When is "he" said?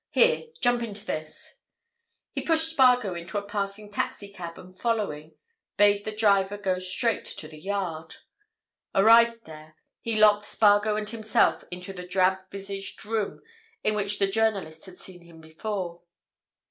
2.33-2.41, 9.99-10.15